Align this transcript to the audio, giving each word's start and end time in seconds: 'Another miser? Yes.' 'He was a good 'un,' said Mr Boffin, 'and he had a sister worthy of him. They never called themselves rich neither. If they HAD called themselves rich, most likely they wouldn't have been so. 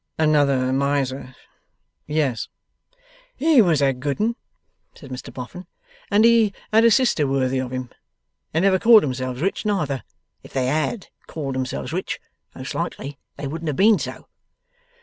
'Another 0.17 0.73
miser? 0.73 1.35
Yes.' 2.07 2.47
'He 3.35 3.61
was 3.61 3.83
a 3.83 3.93
good 3.93 4.19
'un,' 4.19 4.35
said 4.95 5.11
Mr 5.11 5.31
Boffin, 5.31 5.67
'and 6.09 6.25
he 6.25 6.55
had 6.73 6.83
a 6.85 6.89
sister 6.89 7.27
worthy 7.27 7.59
of 7.59 7.69
him. 7.69 7.91
They 8.51 8.61
never 8.61 8.79
called 8.79 9.03
themselves 9.03 9.41
rich 9.43 9.63
neither. 9.63 10.01
If 10.41 10.53
they 10.53 10.65
HAD 10.65 11.09
called 11.27 11.53
themselves 11.53 11.93
rich, 11.93 12.19
most 12.55 12.73
likely 12.73 13.19
they 13.37 13.45
wouldn't 13.45 13.67
have 13.69 13.75
been 13.77 13.99
so. 13.99 14.27